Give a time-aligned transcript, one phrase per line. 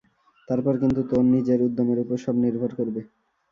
[0.47, 3.01] তারপর কিন্তু তোর নিজের উদ্যমের উপর সব নির্ভর করবে।